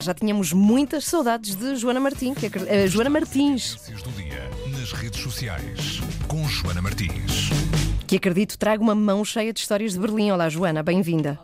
Já 0.00 0.14
tínhamos 0.14 0.52
muitas 0.52 1.04
saudades 1.06 1.56
de 1.56 1.74
Joana 1.74 1.98
Martins. 1.98 2.38
Que 2.38 2.46
acre- 2.46 2.66
eh, 2.68 2.86
Joana 2.86 3.10
Martins, 3.10 3.72
Notícias 3.72 4.00
do 4.04 4.10
dia 4.12 4.48
nas 4.70 4.92
redes 4.92 5.20
sociais 5.20 5.98
com 6.28 6.46
Joana 6.46 6.80
Martins. 6.80 7.50
que 8.06 8.14
acredito 8.14 8.56
traga 8.56 8.80
uma 8.80 8.94
mão 8.94 9.24
cheia 9.24 9.52
de 9.52 9.58
histórias 9.58 9.94
de 9.94 9.98
Berlim. 9.98 10.30
Olá, 10.30 10.48
Joana, 10.48 10.84
bem-vinda. 10.84 11.36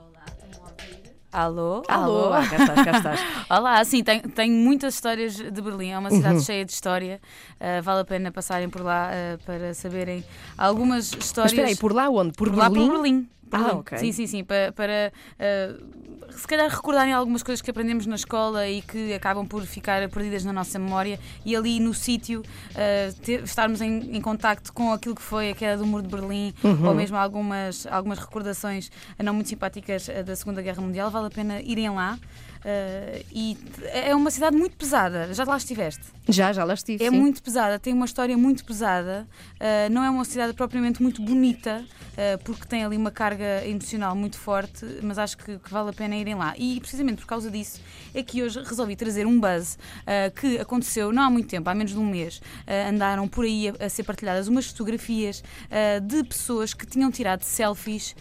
Alô? 1.33 1.83
Alô, 1.89 2.33
ah, 2.33 2.47
cá 2.47 2.57
estás, 2.59 2.85
cá 2.85 2.91
estás. 2.99 3.21
Olá, 3.51 3.85
sim, 3.85 4.05
tenho, 4.05 4.23
tenho 4.29 4.55
muitas 4.55 4.95
histórias 4.95 5.35
de 5.35 5.61
Berlim. 5.61 5.91
É 5.91 5.99
uma 5.99 6.13
cidade 6.13 6.45
cheia 6.45 6.65
de 6.65 6.71
história. 6.71 7.21
Uh, 7.61 7.83
vale 7.83 8.03
a 8.03 8.05
pena 8.05 8.31
passarem 8.31 8.71
por 8.71 8.83
lá 8.83 9.11
uh, 9.11 9.45
para 9.45 9.75
saberem 9.75 10.25
algumas 10.57 11.11
Mas 11.13 11.25
histórias. 11.25 11.53
espera 11.55 11.67
aí, 11.71 11.75
por 11.77 11.93
lá 11.93 12.09
onde? 12.09 12.31
Por, 12.35 12.51
Por 12.51 12.57
lá 12.57 12.71
Berlim? 12.71 12.87
por 12.87 12.93
Berlim. 13.03 13.29
Por 13.51 13.59
Ah, 13.61 13.63
Berlim. 13.65 13.81
ok. 13.81 13.99
Sim, 13.99 14.13
sim, 14.13 14.27
sim. 14.29 14.45
Para, 14.45 14.71
para, 14.73 15.13
uh, 15.41 16.04
se 16.31 16.47
calhar 16.47 16.69
recordarem 16.69 17.13
algumas 17.13 17.43
coisas 17.43 17.61
que 17.63 17.71
aprendemos 17.71 18.07
na 18.07 18.15
escola 18.17 18.69
e 18.69 18.83
que 18.83 19.13
acabam 19.15 19.47
por 19.47 19.63
ficar 19.65 20.09
perdidas 20.09 20.45
na 20.45 20.53
nossa 20.53 20.79
memória 20.79 21.19
e 21.45 21.55
ali 21.57 21.81
no 21.81 21.93
sítio 21.95 22.41
uh, 22.41 23.15
ter- 23.23 23.43
estarmos 23.45 23.81
em, 23.81 24.17
em 24.17 24.21
contacto 24.21 24.73
com 24.73 24.93
aquilo 24.93 25.15
que 25.15 25.23
foi 25.23 25.51
a 25.51 25.55
queda 25.55 25.79
do 25.79 25.87
muro 25.87 26.03
de 26.03 26.09
Berlim 26.09 26.53
Uhum. 26.63 26.87
ou 26.89 26.95
mesmo 26.95 27.17
algumas, 27.17 27.87
algumas 27.87 28.19
recordações 28.19 28.91
não 29.23 29.35
muito 29.35 29.49
simpáticas 29.49 30.09
uh, 30.09 30.23
da 30.25 30.35
Segunda 30.37 30.61
Guerra 30.63 30.81
Mundial. 30.83 31.11
Vale 31.11 31.27
a 31.27 31.31
pena 31.31 31.61
irem 31.61 31.91
lá. 31.91 32.19
Uh, 32.65 33.25
e 33.31 33.59
é 33.93 34.15
uma 34.17 34.31
cidade 34.31 34.57
muito 34.57 34.75
pesada. 34.75 35.35
Já 35.35 35.45
lá 35.45 35.57
estiveste? 35.59 36.01
Já, 36.27 36.51
já 36.51 36.65
lá 36.65 36.73
estive. 36.73 37.05
É 37.05 37.11
sim. 37.11 37.17
muito 37.17 37.43
pesada, 37.43 37.79
tem 37.79 37.93
uma 37.93 38.07
história 38.07 38.39
muito 38.39 38.65
pesada. 38.65 39.27
Uh, 39.57 39.93
não 39.93 40.03
é 40.03 40.09
uma 40.09 40.25
cidade 40.25 40.55
propriamente 40.55 41.03
muito 41.03 41.21
bonita, 41.21 41.85
uh, 41.85 42.43
porque 42.43 42.65
tem 42.67 42.83
ali 42.83 42.97
uma 42.97 43.11
carga 43.11 43.63
emocional 43.67 44.17
muito 44.17 44.39
forte, 44.39 44.87
mas 45.03 45.19
acho 45.19 45.37
que, 45.37 45.59
que 45.59 45.71
vale 45.71 45.91
a 45.91 45.93
pena 45.93 46.14
irem 46.21 46.35
lá. 46.35 46.55
E 46.57 46.81
precisamente 46.81 47.21
por 47.21 47.27
causa 47.27 47.51
disso 47.51 47.81
é 48.15 48.23
que 48.23 48.43
hoje 48.43 48.63
resolvi 48.63 48.95
trazer 48.95 49.27
um 49.27 49.41
buzz 49.41 49.77
uh, 50.03 50.31
que 50.41 50.59
aconteceu 50.59 51.13
não 51.13 51.23
há 51.23 51.31
muito 51.31 51.49
tempo, 51.49 51.69
há 51.69 51.75
menos 51.75 51.93
de 51.93 51.99
um 51.99 52.07
mês. 52.07 52.39
Uh, 52.39 52.91
andaram 52.91 53.27
por 53.27 53.45
aí 53.45 53.69
a, 53.69 53.87
a 53.87 53.89
ser 53.89 54.05
partilhadas 54.05 54.47
umas 54.47 54.67
fotografias 54.67 55.43
uh, 55.67 56.01
de 56.01 56.23
pessoas 56.25 56.73
que 56.73 56.87
tinham 56.87 57.11
tirado 57.11 57.43
selfies 57.43 58.15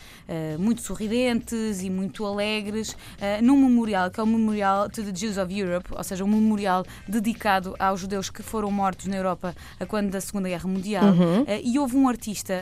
muito 0.58 0.82
sorridentes 0.82 1.84
e 1.84 1.90
muito 1.90 2.26
alegres 2.26 2.96
num 3.42 3.58
memorial 3.58 4.10
que 4.10 4.20
é 4.20 4.24
o 4.24 4.26
Memorial 4.26 4.90
to 4.90 5.04
the 5.04 5.12
Jews 5.12 5.38
of 5.38 5.54
Europe, 5.54 5.90
ou 5.92 6.04
seja, 6.04 6.24
um 6.24 6.28
memorial 6.28 6.86
dedicado 7.08 7.76
aos 7.78 8.00
judeus 8.00 8.30
que 8.30 8.42
foram 8.42 8.72
mortos 8.72 9.06
na 9.06 9.18
Europa 9.18 9.56
quando 9.88 10.10
da 10.10 10.22
Segunda 10.22 10.50
Guerra 10.50 10.68
Mundial. 10.68 11.14
Uh, 11.14 11.46
e 11.64 11.78
houve 11.78 11.96
um 11.96 12.08
artista 12.08 12.54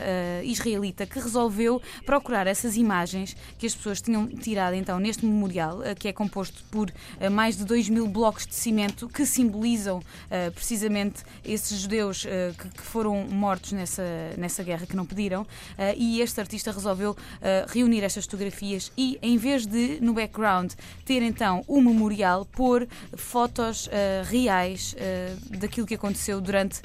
israelita 0.44 1.06
que 1.06 1.18
resolveu 1.18 1.80
procurar 2.04 2.46
essas 2.46 2.76
imagens 2.76 3.36
que 3.58 3.66
as 3.66 3.74
pessoas 3.74 4.00
tinham 4.00 4.26
tirado 4.26 4.74
então 4.74 4.98
neste 4.98 5.21
memorial, 5.26 5.78
uh, 5.78 5.94
que 5.98 6.08
é 6.08 6.12
composto 6.12 6.64
por 6.70 6.90
uh, 6.90 7.30
mais 7.30 7.56
de 7.56 7.64
2 7.64 7.88
mil 7.88 8.06
blocos 8.06 8.46
de 8.46 8.54
cimento 8.54 9.08
que 9.08 9.24
simbolizam 9.24 9.98
uh, 9.98 10.52
precisamente 10.52 11.22
esses 11.44 11.80
judeus 11.80 12.26
que, 12.58 12.82
foram 12.82 13.24
mortos 13.28 13.72
nessa, 13.72 14.02
nessa 14.36 14.62
guerra 14.62 14.86
que 14.86 14.96
não 14.96 15.06
pediram. 15.06 15.46
E 15.96 16.20
este 16.20 16.40
artista 16.40 16.72
resolveu 16.72 17.16
reunir 17.68 18.02
estas 18.02 18.24
fotografias 18.24 18.92
e, 18.96 19.18
em 19.22 19.36
vez 19.36 19.66
de 19.66 19.98
no 20.00 20.12
background 20.12 20.72
ter 21.04 21.22
então 21.22 21.64
o 21.66 21.80
memorial, 21.80 22.44
pôr 22.44 22.86
fotos 23.14 23.88
reais 24.24 24.94
daquilo 25.50 25.86
que 25.86 25.94
aconteceu 25.94 26.40
durante 26.40 26.80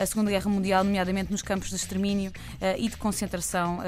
a 0.00 0.04
Segunda 0.06 0.30
Guerra 0.30 0.50
Mundial, 0.50 0.84
nomeadamente 0.84 1.30
nos 1.30 1.42
campos 1.42 1.70
de 1.70 1.76
extermínio 1.76 2.32
e 2.78 2.88
de 2.88 2.96
concentração 2.96 3.78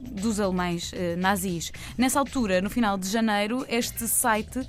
dos 0.00 0.38
alemães 0.38 0.92
nazis. 1.16 1.72
Nessa 1.96 2.18
altura, 2.18 2.60
no 2.60 2.70
final 2.70 2.97
de 2.98 3.08
janeiro, 3.08 3.64
este 3.68 4.06
site 4.06 4.58
uh, 4.58 4.66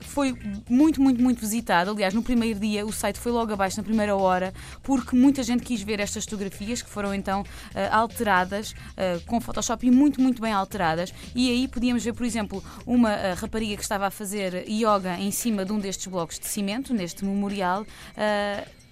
foi 0.00 0.36
muito, 0.68 1.02
muito, 1.02 1.20
muito 1.20 1.40
visitado. 1.40 1.90
Aliás, 1.90 2.14
no 2.14 2.22
primeiro 2.22 2.58
dia, 2.58 2.86
o 2.86 2.92
site 2.92 3.18
foi 3.18 3.32
logo 3.32 3.52
abaixo, 3.52 3.76
na 3.76 3.82
primeira 3.82 4.16
hora, 4.16 4.52
porque 4.82 5.16
muita 5.16 5.42
gente 5.42 5.62
quis 5.62 5.82
ver 5.82 6.00
estas 6.00 6.24
fotografias 6.24 6.82
que 6.82 6.88
foram 6.88 7.14
então 7.14 7.42
uh, 7.42 7.44
alteradas 7.90 8.72
uh, 8.72 9.20
com 9.26 9.40
Photoshop 9.40 9.86
e 9.86 9.90
muito, 9.90 10.20
muito 10.20 10.40
bem 10.40 10.52
alteradas. 10.52 11.12
E 11.34 11.50
aí 11.50 11.68
podíamos 11.68 12.04
ver, 12.04 12.12
por 12.12 12.24
exemplo, 12.24 12.62
uma 12.86 13.34
rapariga 13.34 13.76
que 13.76 13.82
estava 13.82 14.06
a 14.06 14.10
fazer 14.10 14.64
yoga 14.68 15.18
em 15.18 15.30
cima 15.30 15.64
de 15.64 15.72
um 15.72 15.78
destes 15.78 16.06
blocos 16.06 16.38
de 16.38 16.46
cimento, 16.46 16.94
neste 16.94 17.24
memorial. 17.24 17.86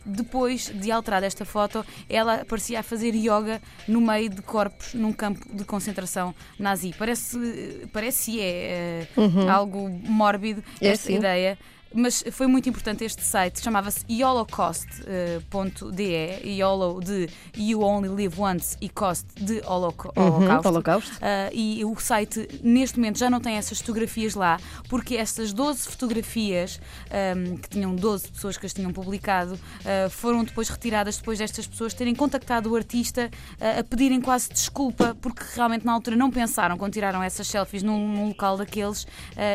Depois 0.05 0.71
de 0.75 0.91
alterar 0.91 1.23
esta 1.23 1.45
foto, 1.45 1.85
ela 2.09 2.45
parecia 2.45 2.81
a 2.81 2.83
fazer 2.83 3.15
yoga 3.15 3.61
no 3.87 4.01
meio 4.01 4.29
de 4.31 4.43
corpos 4.43 4.95
num 4.95 5.13
campo 5.13 5.47
de 5.55 5.65
concentração 5.65 6.35
nazi. 6.59 6.95
Parece, 6.99 7.87
parece 7.93 8.41
é 8.41 9.07
uh, 9.17 9.49
algo 9.51 9.89
mórbido 9.89 10.63
É, 10.81 10.89
esta 10.89 11.07
sim. 11.07 11.17
ideia. 11.17 11.59
Mas 11.95 12.25
foi 12.33 12.47
muito 12.47 12.69
importante 12.69 13.05
este 13.05 13.23
site, 13.23 13.63
chamava-se 13.63 14.05
holocaust.de, 14.23 16.49
YOLO 16.49 17.01
de 17.01 17.29
You 17.57 17.83
Only 17.83 18.09
Live 18.09 18.41
Once 18.41 18.77
e 18.81 18.89
Cost 18.89 19.27
de 19.37 19.63
holoco 19.67 20.13
Uhum, 20.17 20.37
holocausto. 20.37 20.69
Holocausto. 20.69 21.13
Ah, 21.21 21.51
e 21.53 21.85
o 21.85 21.95
site 21.99 22.49
neste 22.63 22.99
momento 22.99 23.19
já 23.19 23.31
não 23.31 23.41
tem 23.41 23.57
essas 23.57 23.79
fotografias 23.79 24.35
lá, 24.35 24.59
porque 24.89 25.17
estas 25.17 25.53
12 25.53 25.89
fotografias, 25.89 26.81
ahm, 27.11 27.57
que 27.57 27.69
tinham 27.69 27.95
12 27.95 28.29
pessoas 28.29 28.57
que 28.57 28.67
as 28.67 28.73
tinham 28.73 28.93
publicado, 28.93 29.59
ah, 29.85 30.09
foram 30.11 30.45
depois 30.45 30.69
retiradas 30.69 31.17
depois 31.19 31.39
destas 31.39 31.67
pessoas 31.67 31.95
terem 31.95 32.15
contactado 32.15 32.71
o 32.71 32.77
artista 32.77 33.31
ah, 33.61 33.81
a 33.81 33.85
pedirem 33.85 34.21
quase 34.21 34.53
desculpa, 34.53 35.17
porque 35.21 35.43
realmente 35.55 35.85
na 35.85 35.93
altura 35.93 36.17
não 36.17 36.31
pensaram 36.31 36.77
quando 36.77 36.93
tiraram 36.93 37.23
essas 37.23 37.47
selfies 37.47 37.83
num, 37.83 38.09
num 38.09 38.29
local 38.29 38.57
daqueles 38.57 39.07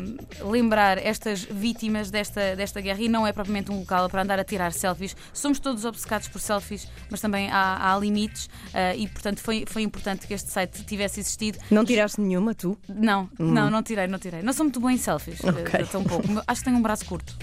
lembrar 0.42 0.98
estas 0.98 1.42
vítimas 1.42 2.10
desta, 2.10 2.54
desta 2.56 2.80
guerra 2.80 3.00
e 3.00 3.08
não 3.08 3.26
é 3.26 3.32
propriamente 3.32 3.70
um 3.70 3.80
local 3.80 4.08
para 4.08 4.22
andar 4.22 4.38
a 4.38 4.44
tirar 4.44 4.72
selfies. 4.72 4.89
Somos 5.32 5.58
todos 5.58 5.84
obcecados 5.84 6.28
por 6.28 6.40
selfies, 6.40 6.88
mas 7.10 7.20
também 7.20 7.50
há, 7.50 7.92
há 7.94 7.98
limites 7.98 8.48
eh, 8.74 8.96
e, 8.96 9.08
portanto, 9.08 9.40
foi, 9.40 9.64
foi 9.66 9.82
importante 9.82 10.26
que 10.26 10.34
este 10.34 10.50
site 10.50 10.84
tivesse 10.84 11.20
existido. 11.20 11.58
Não 11.70 11.84
tiraste 11.84 12.20
nenhuma, 12.20 12.54
tu? 12.54 12.78
Não, 12.88 13.28
não, 13.38 13.70
não 13.70 13.82
tirei, 13.82 14.06
não 14.06 14.18
tirei. 14.18 14.42
Não 14.42 14.52
sou 14.52 14.64
muito 14.64 14.80
boa 14.80 14.92
em 14.92 14.98
selfies, 14.98 15.40
Hum. 15.40 15.48
Eh, 15.72 15.84
tão 15.84 16.04
pouco. 16.04 16.26
Acho 16.46 16.60
que 16.60 16.64
tenho 16.64 16.76
um 16.76 16.82
braço 16.82 17.04
curto. 17.04 17.36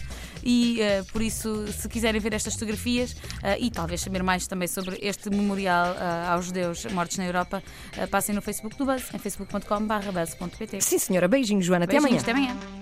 E 0.44 0.82
eh, 0.82 1.04
por 1.12 1.22
isso, 1.22 1.68
se 1.74 1.90
quiserem 1.90 2.22
ver 2.22 2.34
estas 2.34 2.54
fotografias 2.54 3.16
eh, 3.44 3.58
e 3.60 3.70
talvez 3.72 4.02
saber 4.02 4.24
mais 4.24 4.48
também 4.48 4.68
sobre 4.68 4.98
este 5.02 5.30
memorial 5.30 5.96
eh, 5.96 6.28
aos 6.30 6.46
judeus 6.46 6.86
mortos 6.86 7.18
na 7.18 7.26
Europa, 7.26 7.62
passem 8.10 8.34
no 8.34 8.42
Facebook 8.42 8.78
do 8.78 8.86
Buzz, 8.86 9.14
em 9.14 9.18
facebook.com.br. 9.20 10.82
Sim, 10.82 11.00
senhora. 11.00 11.28
Beijinho, 11.28 11.62
Joana. 11.62 11.86
Até 11.86 11.98
amanhã. 11.98 12.18
Beijinhos, 12.18 12.24
Até 12.24 12.32
amanhã. 12.32 12.77